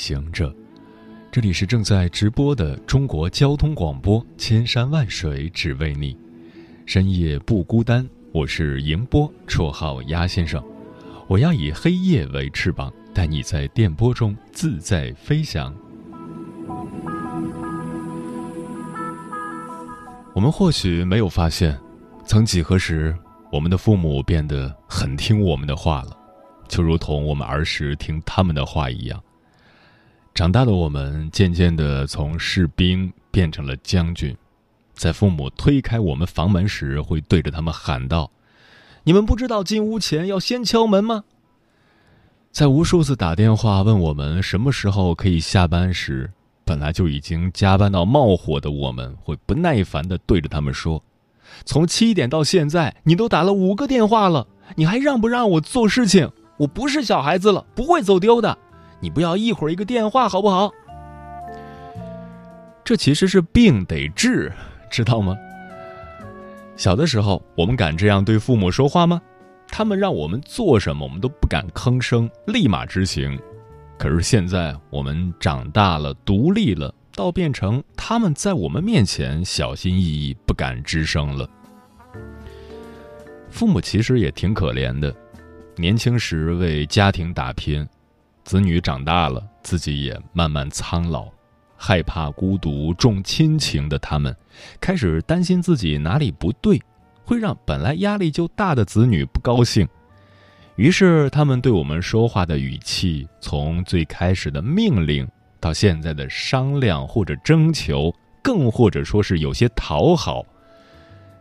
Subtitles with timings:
[0.00, 0.50] 行者，
[1.30, 6.16] 这里是正在直播的中国交通广播，千山万水只为你，
[6.86, 8.08] 深夜不孤单。
[8.32, 10.64] 我是迎波，绰号鸭先生。
[11.28, 15.70] 我要以黑夜为翅膀，带你在电波中自在飞翔。
[20.34, 21.78] 我们或许没有发现，
[22.24, 23.14] 曾几何时，
[23.52, 26.16] 我们的父母变得很听我们的话了。
[26.68, 29.22] 就如同我们儿时听他们的话一样，
[30.40, 34.34] 长大的我们渐渐的从士兵变成了将军，
[34.94, 38.30] 在父母推开我们房门时，会对着他们喊道
[39.04, 41.24] ：“你们不知道进屋前要先敲门吗？”
[42.52, 46.32] 在无数次打电话问我们什么时候可以下班时，
[46.64, 51.04] 本来就已经加班到冒火的我们，会不耐烦的对着他们说
[51.66, 54.46] ：“从七点到现在，你都打了五个电话了，
[54.76, 58.56] 你还让不让我做事情？”我不是小孩子了，不会走丢的。
[59.00, 60.70] 你不要一会儿一个电话，好不好？
[62.84, 64.52] 这其实是病得治，
[64.90, 65.36] 知道吗？
[66.76, 69.20] 小的时候，我们敢这样对父母说话吗？
[69.68, 73.38] 他们让我们做什么，我们都不敢吭声，立马执行。
[73.96, 81.48] 可是现在，我们长大了，独立了，倒变成他们在我们面前小心翼翼，不敢吱声了。
[83.50, 85.14] 父母其实也挺可怜的。
[85.76, 87.86] 年轻时为家庭打拼，
[88.44, 91.28] 子女长大了，自己也慢慢苍老，
[91.76, 94.34] 害怕孤独、重亲情的他们，
[94.80, 96.80] 开始担心自己哪里不对，
[97.24, 99.88] 会让本来压力就大的子女不高兴。
[100.76, 105.28] 于是，他们对我们说话的语气，从最开始的命令，
[105.60, 108.12] 到现在的商量或者征求，
[108.42, 110.44] 更或者说是有些讨好，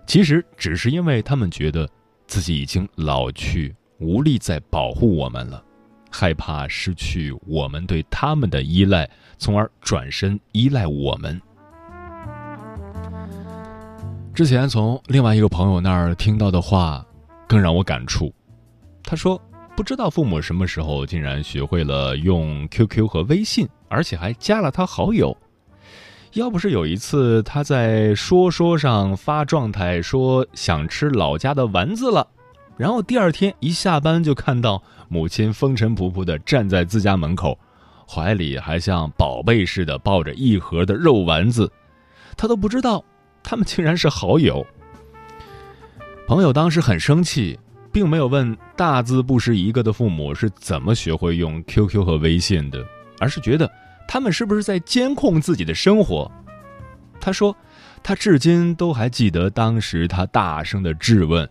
[0.06, 1.90] 其实只是因为他们觉得
[2.28, 3.74] 自己已经老去。
[4.02, 5.62] 无力再保护我们了，
[6.09, 11.42] 害怕失去我们对他们的依赖，从而转身依赖我们。
[14.34, 17.06] 之前从另外一个朋友那儿听到的话，
[17.47, 18.34] 更让我感触。
[19.03, 19.42] 他说
[19.75, 25.36] ：“不知道父母什么时候竟然学会了用 QQ 和微信，而且还加了他好友。
[26.34, 32.26] 要不是有一次他在说说上发状态说想吃老家的丸子了。”
[32.79, 37.59] 然后第二天一下班就看到母亲风尘仆仆地站在自家门口，
[38.07, 41.69] 怀里还像宝贝似的抱着一盒的肉丸子，
[42.38, 43.03] 他都不知道
[43.44, 44.66] 他们竟然是好友。
[46.25, 47.59] 朋友当时很生气，
[47.91, 52.81] 并没有问大字不识一个的父母是怎么学会用 QQ 和微信的，
[53.19, 53.69] 而是觉得
[54.07, 56.31] 他们是不是在监控自己的生活。
[57.19, 57.53] 他说，
[58.01, 61.46] 他至今都还记得当时他大声的质问。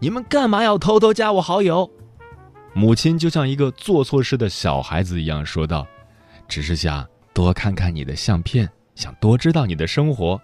[0.00, 1.90] 你们干嘛要偷偷加我好友？
[2.72, 5.84] 母亲就像一个做错事的小孩子一样说道
[6.46, 10.40] ：“只是想多看看你的相片，想多知道你的生活。”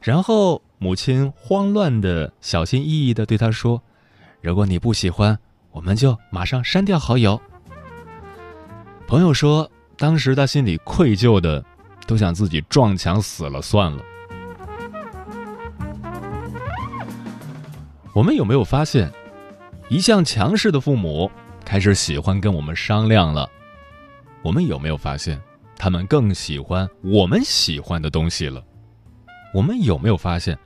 [0.00, 3.82] 然后母亲慌乱的、小心翼翼的对他说
[4.40, 5.38] ：“如果你不喜欢，
[5.72, 7.38] 我们就马上删掉好友。”
[9.06, 11.62] 朋友说，当时他心里愧疚的，
[12.06, 14.02] 都想自己撞墙死了算了。
[18.12, 19.10] 我们有没有发现，
[19.88, 21.30] 一向强势的父母
[21.64, 23.48] 开始喜欢跟我们商量了？
[24.42, 25.40] 我们有没有发现，
[25.76, 28.62] 他们更喜欢我们喜欢的东西了？
[29.54, 30.58] 我们有没有发现，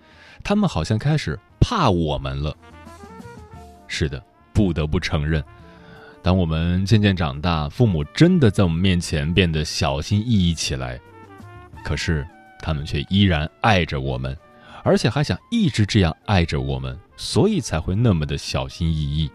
[0.42, 2.56] 他们好像开始怕我们了？
[3.88, 4.22] 是的，
[4.54, 5.44] 不得不承认，
[6.22, 10.98] 当我们渐渐长大，父母真的在我们面前变得小心翼翼起来，
[11.84, 12.26] 可是
[12.60, 14.34] 他们却依然爱着我们。
[14.84, 19.30] 而且还想一直这样爱着我们，所以才会那么的小心翼翼。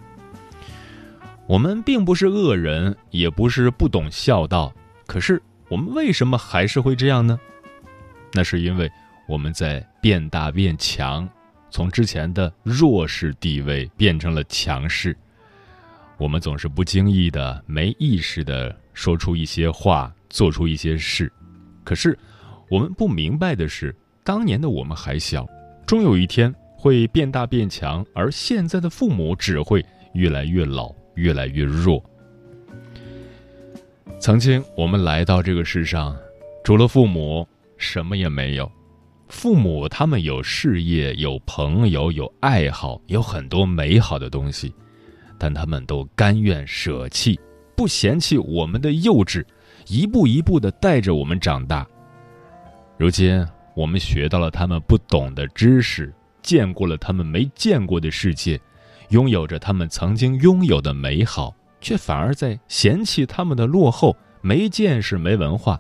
[1.48, 4.72] 我们并不是恶人，也不是不懂孝道，
[5.08, 7.40] 可是我们为什么还是会这样呢？
[8.34, 8.90] 那是因为
[9.28, 11.28] 我们在变大变强，
[11.72, 15.18] 从之前的弱势地位变成了强势。
[16.20, 21.32] 我们总是不经意的、没意识的说出一些话，做出一些事，
[21.84, 22.16] 可是
[22.70, 23.96] 我们不明白的是。
[24.30, 25.44] 当年的我们还小，
[25.88, 29.84] 终有一天会变大变强，而现在的父母只会
[30.14, 32.00] 越来越老，越来越弱。
[34.20, 36.16] 曾经我们来到这个世上，
[36.64, 37.48] 除了父母，
[37.80, 38.72] 什么也没有。
[39.30, 44.72] 父母他们有事业，有朋友，有爱好，有很多美好的东西，
[45.40, 47.40] 但他们都甘愿舍弃，
[47.76, 49.44] 不嫌弃我们的幼稚，
[49.88, 51.84] 一步一步的带着我们长大。
[52.96, 53.44] 如今
[53.80, 58.60] 我们学到了他们不懂的知识，见过了他们没见过的世界，
[59.10, 65.80] 拥有着他们曾经拥有的美好，却反而在嫌弃他们的落后、没见识、没文化。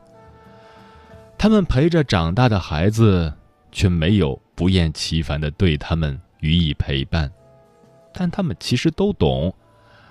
[1.37, 3.33] 他们陪着长大的孩子。
[3.71, 7.31] 却没有不厌其烦的对他们予以陪伴，
[8.11, 9.53] 但他们其实都懂，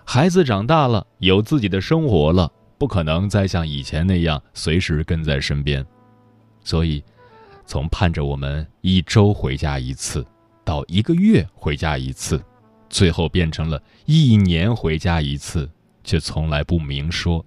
[0.04, 2.48] 孩子长大了，有自己的生活了，
[2.78, 5.84] 不可能再像以前那样随时跟在身边，
[6.62, 7.02] 所以，
[7.68, 10.24] 从盼着我们一周回家一次，
[10.64, 12.42] 到一个月回家一次，
[12.88, 15.70] 最后变成了一年回家一次，
[16.02, 17.44] 却从来不明说，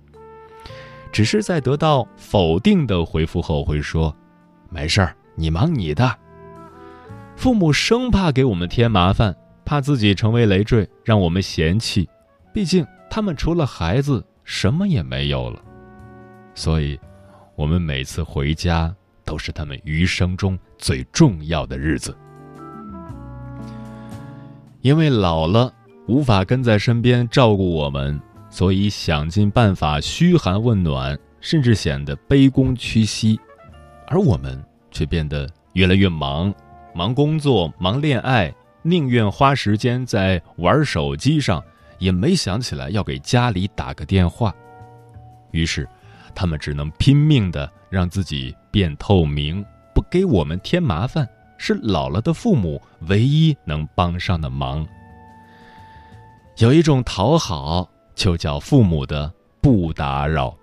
[1.11, 4.15] 只是在得到否定的回复后会说
[4.69, 6.15] ：“没事儿。”你忙你的，
[7.35, 9.35] 父母生怕给我们添麻烦，
[9.65, 12.07] 怕自己成为累赘，让我们嫌弃。
[12.53, 15.59] 毕竟他们除了孩子什么也没有了，
[16.53, 16.99] 所以，
[17.55, 18.93] 我们每次回家
[19.25, 22.15] 都是他们余生中最重要的日子。
[24.81, 25.73] 因为老了
[26.07, 28.19] 无法跟在身边照顾我们，
[28.49, 33.39] 所以想尽办法嘘寒问暖，甚至显得卑躬屈膝，
[34.07, 34.63] 而我们。
[34.93, 36.53] 却变得越来越忙，
[36.93, 41.63] 忙工作，忙恋爱，宁愿花时间在玩手机上，
[41.97, 44.53] 也没想起来要给家里打个电话。
[45.51, 45.87] 于是，
[46.35, 49.63] 他们只能拼命的让自己变透明，
[49.93, 51.27] 不给我们添麻烦，
[51.57, 54.87] 是老了的父母唯一能帮上的忙。
[56.57, 59.31] 有一种讨好，就叫父母的
[59.61, 60.57] 不打扰。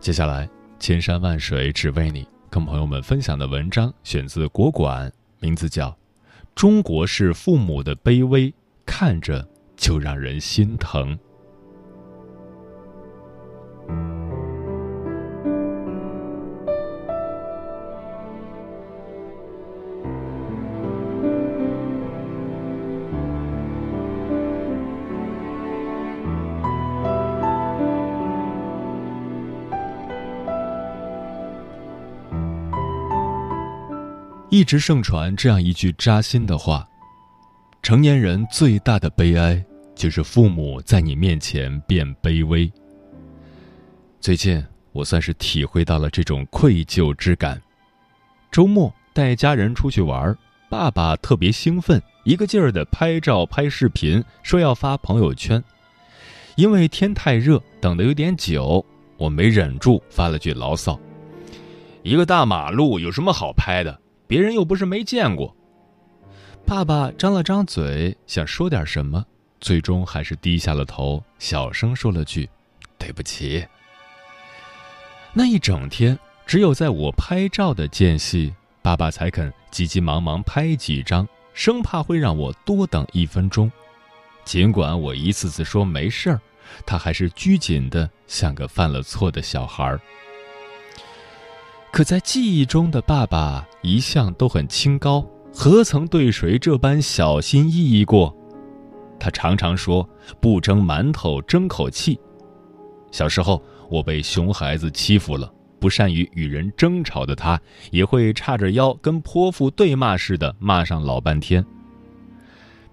[0.00, 0.48] 接下来。
[0.78, 5.90] 千山万水只为你，跟朋友们分享的文章选自国馆，名字叫
[6.56, 8.52] 《中国式父母的卑微，
[8.84, 9.46] 看着
[9.76, 11.16] 就让人心疼》。
[34.52, 36.86] 一直盛传这样一句扎心的话：
[37.82, 39.64] 成年人最大的悲哀，
[39.94, 42.70] 就是父母在你面前变卑微。
[44.20, 44.62] 最近
[44.92, 47.58] 我算是体会到了这种愧疚之感。
[48.50, 50.36] 周末带家人出去玩，
[50.68, 55.64] 爸爸特别兴奋，一个劲儿的拍照拍视频，说要发朋友圈。
[56.56, 58.84] 因为天太热，等的有点久，
[59.16, 61.00] 我没忍住发了句牢骚
[62.04, 63.98] ：“一个大马路有什么好拍的？”
[64.32, 65.54] 别人又不是没见过。
[66.64, 69.22] 爸爸张了张嘴，想说点什么，
[69.60, 72.48] 最终还是低下了头，小声说了句
[72.96, 73.62] ：“对不起。”
[75.34, 83.70] 那一整天，只有在我拍照的间隙，爸爸才肯急急忙忙拍几张，生怕会让我多等一分钟。
[84.46, 86.40] 尽管我一次次说没事儿，
[86.86, 90.00] 他还是拘谨的，像个犯了错的小孩儿。
[91.92, 95.22] 可在记忆中的爸爸一向都很清高，
[95.52, 98.34] 何曾对谁这般小心翼翼过？
[99.20, 100.08] 他常常说
[100.40, 102.18] “不蒸馒头争口气”。
[103.12, 111.62] 小时候，我被熊孩子欺负了，不善于与人争吵的他，也会叉着腰跟泼妇对骂似的骂上老半天。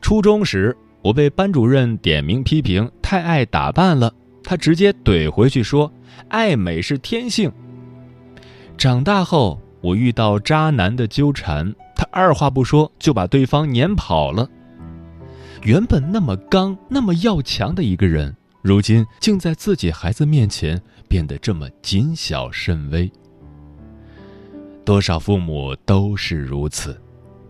[0.02, 4.14] 初中时，我被班主任点名批评太爱打扮了，
[4.44, 5.90] 他直接怼回去说
[6.28, 7.50] ：“爱美是天性。”
[8.80, 14.50] 长大后，我遇到渣男的纠缠，他二话不说就把对方撵跑了。
[15.64, 23.12] 原本那么刚、那么要强的一个人，如今竟在自己孩子面前变得这么谨小慎微。
[24.86, 26.98] 多少父母都是如此，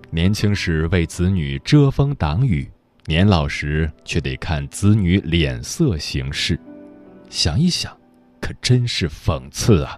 [0.10, 2.68] 年轻时为子女遮风挡雨，
[3.06, 6.60] 年老时却得看子女脸色行事。
[7.30, 7.96] 想一想，
[8.42, 9.96] 可真是讽刺啊！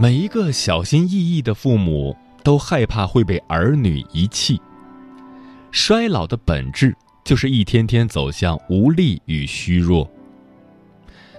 [0.00, 4.58] 每一个小心翼翼的父母都害怕会被儿女遗弃。
[5.70, 10.10] 衰老的本质就是一天天走向无力与虚弱。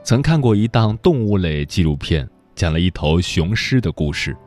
[0.04, 4.38] 曾看过一档动物类纪录片，讲了一头雄狮的故事。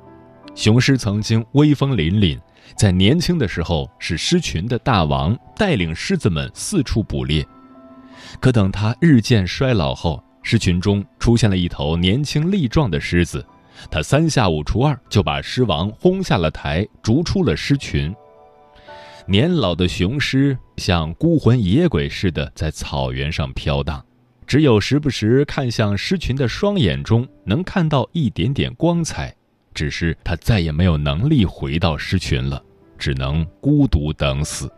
[0.54, 2.38] 雄狮曾经威风凛凛，
[2.76, 7.44] 在年轻的时候是狮群的大王，带领狮子们四处捕猎。
[8.40, 13.44] 可等他日渐衰老后，狮群中出现了一头年轻力壮的狮子，
[13.90, 18.14] 他三下五除二就把狮王轰下了台，逐出了狮群。
[19.26, 24.04] 年老的雄狮像孤魂野鬼似的在草原上飘荡，
[24.46, 29.34] 只有时不时看向狮群的双眼中能看到一点点光彩。
[29.72, 32.62] 只是他再也没有能力回到狮群了，
[32.96, 34.70] 只能孤独等死。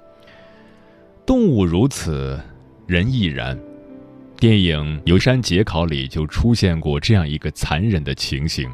[1.26, 2.40] 动物如此，
[2.86, 3.58] 人亦然。
[4.38, 8.70] 电影《游山解考》里就出现过这样一个残忍的情形：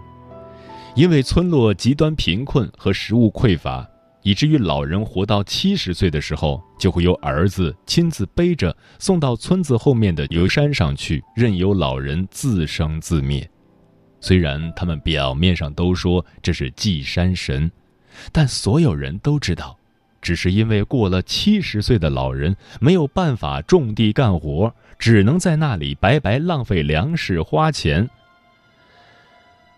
[0.94, 3.88] 因为村落极端贫困和食物匮乏，
[4.22, 13.48] 以至于老人活到七十岁的时候，就会由儿子亲自背着送到村子后面的游山上去，任由老人自生自灭。
[14.20, 17.72] 虽然他们表面上都说这是祭山神，
[18.30, 19.78] 但所有人都知道，
[20.20, 28.10] 只是因为过了七十岁的老人没有办法种地干活，只能在那里白白浪费粮食花钱。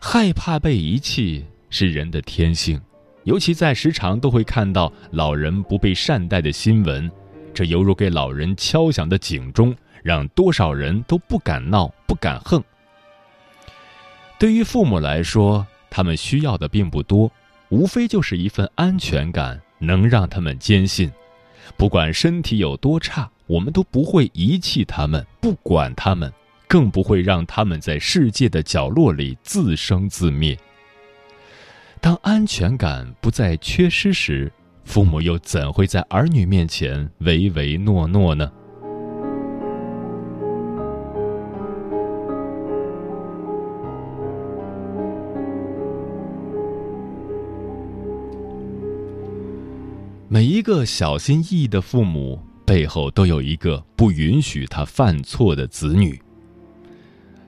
[0.06, 2.78] 害怕被遗弃是人的天性，
[3.24, 7.10] 尤其在时常都会看到老人不被善待的新闻，
[7.54, 12.62] 这犹如给老人敲响的警钟，让多少人都不敢闹，不敢横。
[14.38, 17.32] 对于父母来说，他们需要的并不多，
[17.70, 21.10] 无非就是一份安全感，能让他们坚信，
[21.78, 26.30] 不管身体有多差，我们都不会遗弃他们，不管他们，
[26.74, 30.58] 更不会让他们在世界的角落里自生自灭。
[32.00, 34.52] 当安全感不再缺失时，
[34.82, 38.50] 父母又怎会在儿女面前唯唯诺诺呢？
[50.28, 56.20] 每一个小心翼翼的父母背后，都有一个不允许他犯错的子女。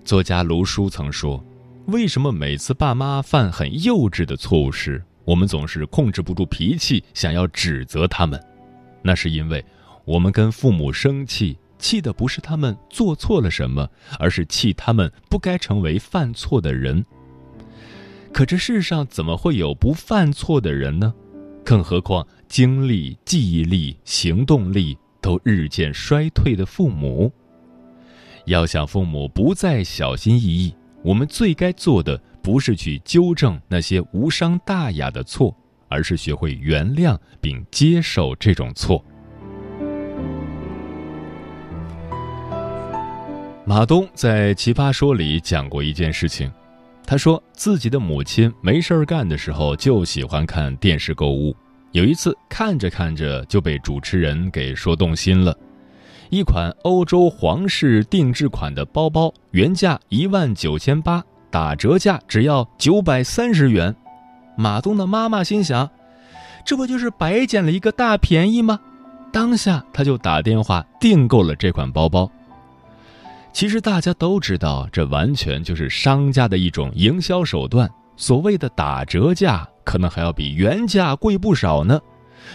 [0.07, 1.45] 作家卢叔曾说
[1.89, 8.41] ：“为什么每次爸妈犯很幼稚的错误时，我们总是控制不住脾气，想要指责他们？
[9.03, 9.65] 那是因为
[10.05, 17.05] 我们跟父母生气，气的不是他们做错了什么，而是气他们不该成为犯错的人。
[18.33, 21.13] 可这世上怎么会有不犯错的人呢？
[21.65, 27.33] 更何况……”精力、记忆力、行动力都日渐衰退的父母，
[28.47, 35.55] 要想父母不再小心翼翼，我们最该做的不是去纠正那些无伤大雅的错，
[35.89, 39.05] 而是学会原谅并接受这种错。
[43.65, 46.49] 马东在《奇葩说》里讲过一件事情，
[47.05, 51.53] 他说自己的母亲没事儿干的时候就喜欢看电视购物。
[51.91, 55.59] 有一次看着看着就被主持人给说动心了，
[56.31, 63.95] 一款欧洲皇室定制款的包包，原价一万九千八，打折价只要九百三十元。
[64.57, 65.89] 马东的妈妈心想，
[66.65, 68.81] 这不就是白捡了一个大便宜吗？
[69.33, 72.31] 当下他就打电话订购了这款包包。
[73.53, 79.67] 其实大家都知道，这完全就是商家的一种营销手段，所谓的打折价。
[79.85, 82.01] 可能还要比原价贵不少呢。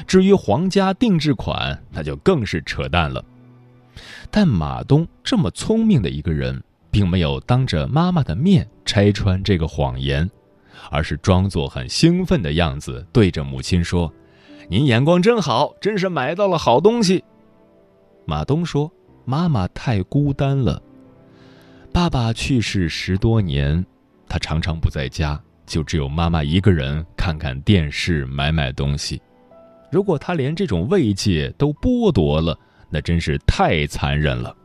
[0.06, 3.24] 至于皇家定制款，那就更是扯淡了。
[4.30, 10.30] 但马东这么聪明的一个人，并没有当着妈妈的面拆穿这个谎言，
[10.90, 14.12] 而是装作很兴奋的样子，对着母亲说
[14.70, 17.24] ：“您眼光真好，真是买到了好东西。”
[18.26, 18.92] 马东说
[19.26, 20.82] ：“妈妈太孤单了，
[21.92, 23.86] 爸爸去世十多年，
[24.28, 29.22] 他常常不在家。”就只有妈妈一个人看看电视、买买东西。
[29.90, 32.60] 如果他连这种慰藉都剥夺了，
[32.92, 34.56] 那真是太残忍了。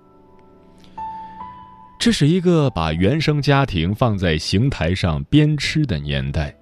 [1.98, 6.54] 这是一个把原生家庭放在刑台上鞭笞的年代，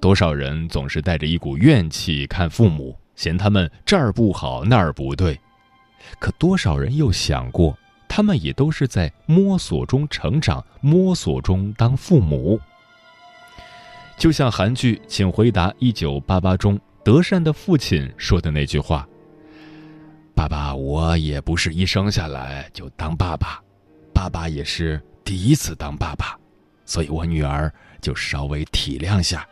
[0.00, 5.38] 多少人总是带着一股怨气看父母，嫌他们这儿不好那儿不对。
[6.18, 7.76] 可多少人又想过，
[8.08, 12.58] 他们也都是在摸索中成长，摸索中当父母。
[14.16, 19.06] 就像韩剧《请回答一九八八》中德善的父亲说的那句话
[20.40, 23.62] ：“爸爸，我也不是一生下来就当爸爸，
[24.14, 26.34] 爸爸也是第一次当爸爸，
[26.86, 27.70] 所以我女儿
[28.00, 29.46] 就稍微体谅下。”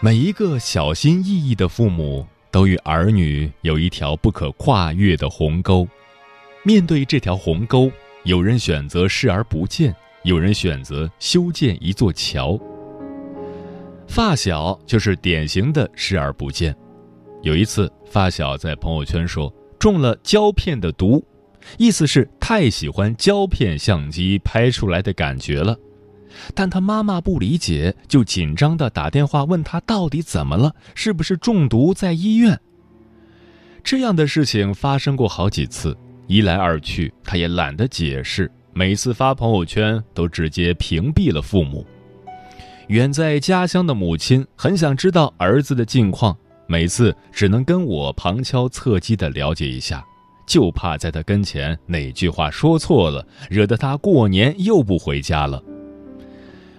[0.00, 2.26] 每一个小心翼翼的父母。
[2.50, 5.88] 都与儿女有一条不可跨越的鸿沟。
[6.62, 7.90] 面对这条鸿沟，
[8.24, 12.58] 有人选择视而不见，有人选择修建一座桥。
[14.06, 16.74] 发小就是典型的视而不见。
[17.42, 21.24] 有一次，发小在朋友圈说中了胶片的毒，
[21.78, 25.76] 意思是太喜欢胶片相机拍出来的感觉了。
[26.54, 32.58] 但他妈妈不理解，就紧张的打电话问他到底怎么了，是不是中毒在医院？
[33.82, 41.86] 这样的事情发生过好几次，一来二去，他也懒得解释，每次发朋友圈都直接屏蔽了父母。
[42.88, 46.36] 远在家乡的母亲很想知道儿子的近况，
[46.66, 50.04] 每次只能跟我旁敲侧击的了解一下，
[50.46, 55.62] 就怕在他跟前哪句话说错了，惹得他过年又不回家了。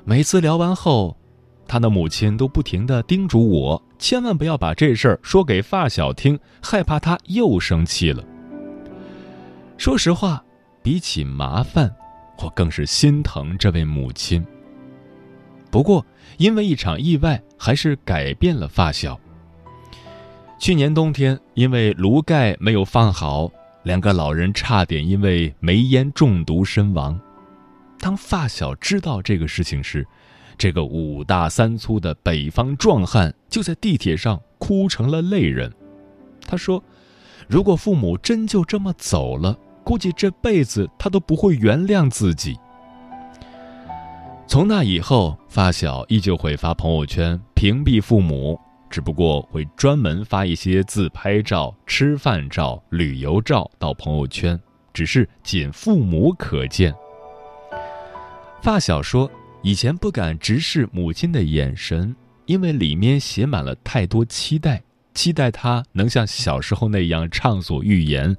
[0.03, 1.15] 每次聊完后，
[1.67, 8.23] 他的母亲都不停的叮嘱我，千万不要把这事儿说给发小听，害怕他又生气了。
[9.77, 10.43] 说实话，
[10.83, 11.89] 比起麻烦，
[12.43, 14.45] 我更是心疼这位母亲。
[15.71, 16.05] 不过，
[16.37, 19.19] 因为一场意外，还是改变了发小。
[20.59, 23.49] 去年冬天，因为炉盖没有放好，
[23.83, 27.19] 两个老人差点因为煤烟中毒身亡。
[27.99, 30.05] 当发小知道这个事情时，
[30.57, 35.73] 这个五大三粗的北方壮汉就在地铁上哭成了泪人。
[36.45, 36.83] 他说
[37.47, 42.57] ：“如果父母真就这么走了，估计这辈子他都不会原谅自己。”
[44.45, 48.59] 从那以后，发小依旧会发朋友圈屏蔽父母，
[48.89, 54.59] 只不过会专门发一些自拍照、吃饭照、旅游照到朋友圈，
[54.93, 56.93] 只是仅父母可见。
[58.61, 59.31] 发小说
[59.63, 64.83] ：“以前不敢直视母亲的眼神，因为里面写满了太多期待，
[65.15, 68.35] 期待她能像小时候那样畅所欲言。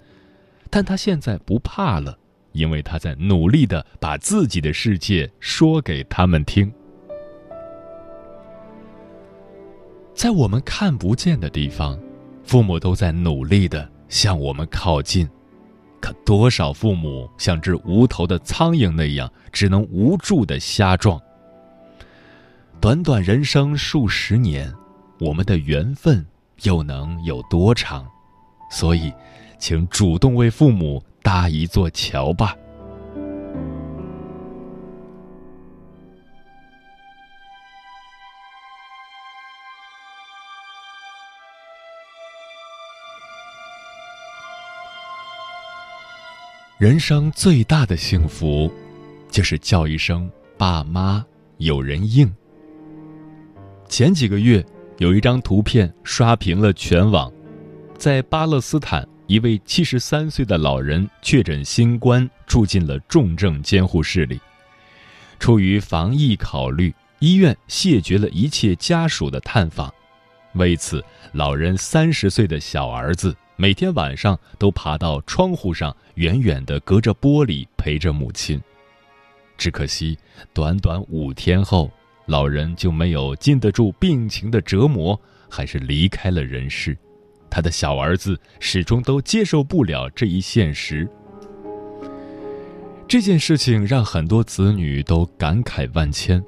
[0.75, 2.19] 但他现在不怕了，
[2.51, 6.69] 因为他在努力的把自己的世界说给他们听。
[10.17, 11.97] 在我们看不见的地方，
[12.43, 15.31] 父母都在努力的向我们靠近。”
[16.03, 21.23] 可多少父母像只无头的苍蝇那样，只能无助的瞎撞。
[22.81, 24.75] 短短人生数十年，
[25.21, 26.27] 我们的缘分
[26.65, 28.05] 又能有多长？
[28.73, 29.13] 所以，
[29.67, 32.55] 请主动为父母搭一座桥吧。
[46.77, 48.71] 人生最大的幸福，
[49.31, 51.25] 就是叫一声“爸妈”，
[51.57, 52.31] 有人应。
[53.89, 54.63] 前几个月，
[54.99, 57.33] 有一张图片刷屏了全网，
[57.97, 64.41] 在巴勒斯坦，一位七十三岁的老人确诊新冠，住进了重症监护室里。
[65.41, 69.93] 出于防疫考虑，医院谢绝了一切家属的探访。
[70.53, 73.37] 为此，老人三十岁的小儿子。
[73.57, 78.63] 每天晚上都爬到窗户上，远远地隔着玻璃陪着母亲。
[79.59, 80.17] 只可惜，
[80.53, 81.91] 短短五天后，
[82.27, 85.21] 老人就没有禁得住病情的折磨，
[85.51, 86.97] 还是离开了人世。
[87.55, 91.09] 他的小儿子始终都接受不了这一现实。
[93.07, 96.45] 这件事情让很多子女都感慨万千，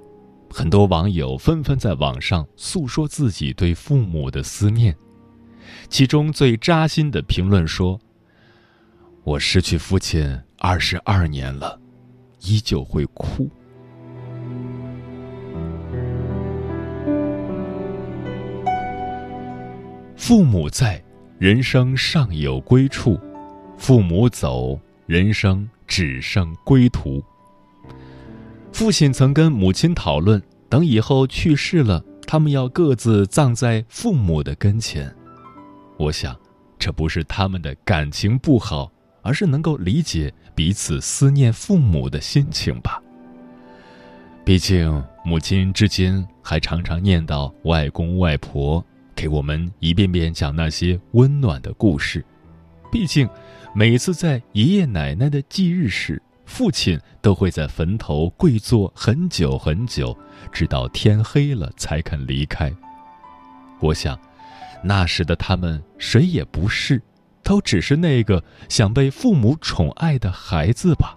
[0.51, 4.97] 很多网友纷纷在网上诉说自己对父母的思念。
[5.89, 8.01] 其中最扎心的评论说
[9.23, 11.81] ：“我失去父亲二十二年了，
[12.41, 13.49] 依旧会哭。
[20.27, 21.01] 父母在，
[21.39, 23.17] 人生尚有归处；
[23.79, 27.23] 父母走，人生只剩归途。”
[28.75, 35.15] 父亲曾跟母亲讨论，等以后去世了，他们要各自葬在父母的跟前。
[35.97, 36.37] 我想，
[36.77, 38.91] 这不是他们的感情不好，
[39.23, 43.01] 而是能够理解彼此思念父母的心情吧。
[44.45, 48.85] 毕竟，母亲至今还常常念叨外公外婆，
[49.17, 52.25] 给我们一遍遍讲那些温暖的故事。
[52.93, 53.29] 毕竟，
[53.75, 60.17] 每次在爷爷奶奶的忌日时，父亲都会在坟头跪坐很久很久，
[60.53, 62.73] 直到天黑了才肯离开。
[63.81, 64.17] 我想。
[64.85, 67.03] 那时的他们谁也不是，
[67.43, 71.17] 都只是那个想被父母宠爱的孩子吧。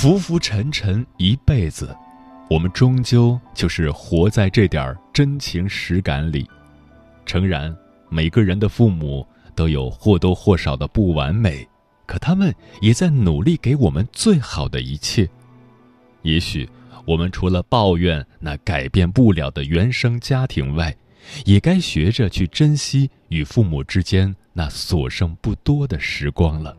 [0.00, 1.92] 浮浮沉沉一辈子，
[2.48, 6.48] 我们终究就是活在这点真情实感里。
[7.26, 7.76] 诚然，
[8.08, 11.66] 每个人的父母都有或多或少的不完美，
[12.06, 15.28] 可他们也在努力给我们最好的一切。
[16.22, 16.70] 也许，
[17.04, 20.96] 我们除了抱怨那改变不了的原生家庭外，
[21.44, 26.76] 也该学着去珍惜与父母之间那所剩不多的时光了。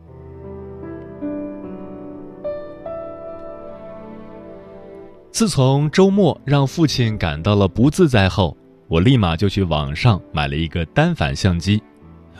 [5.32, 8.56] 自从周末让父亲感到了不自在后，
[8.88, 11.80] 我立马就去网上买了一个单反相机。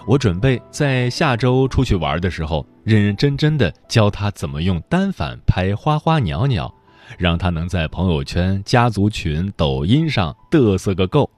[0.06, 6.72] 我准备在下周出去玩的时候，认认真真的教他怎么用单反拍花花鸟鸟，
[7.16, 11.30] 让他能在朋友圈、家族群、抖音上嘚瑟个够。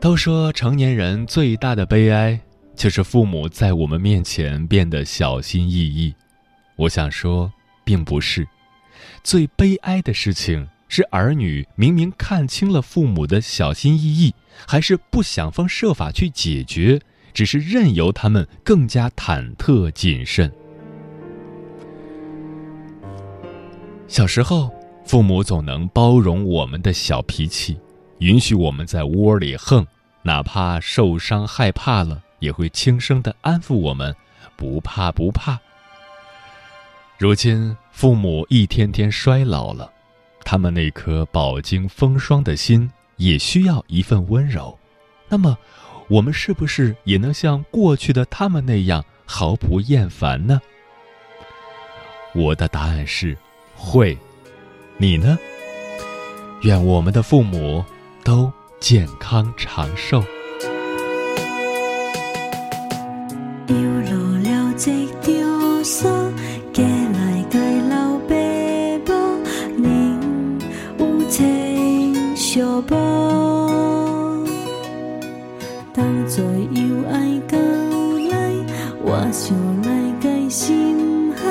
[0.00, 2.38] 都说成年人最大的悲哀，
[2.76, 6.14] 就是父母在我们面前变得小心翼翼。
[6.76, 7.50] 我想说，
[7.84, 8.46] 并不是。
[9.22, 14.34] 最悲哀的事情是，儿女明明看清了父母的小心翼翼，
[14.66, 17.00] 还是不想方设法去解决，
[17.32, 20.52] 只是任由他们更加忐忑谨慎。
[24.08, 24.70] 小时候，
[25.06, 27.78] 父母总能包容我们的小脾气，
[28.18, 29.86] 允许我们在窝里横，
[30.22, 34.14] 哪怕受伤害怕了，也会轻声的安抚我们
[34.56, 35.58] ：“不怕，不怕。”
[37.18, 39.92] 如今，父母一天天衰老了，
[40.44, 44.76] 他们那颗饱经风霜的心也需要一份温柔。
[45.28, 45.56] 那么，
[46.08, 50.60] 我们是不是也能像过去的他们那样毫不厌烦呢？
[52.34, 53.36] 我的答案是
[53.76, 54.18] 会。
[54.96, 55.38] 你呢？
[56.62, 57.84] 愿我们的父母
[58.24, 60.24] 都健康长寿。
[75.92, 77.58] 当初由爱到
[78.30, 78.52] 来
[79.02, 79.88] 我想来
[80.20, 81.42] 解心海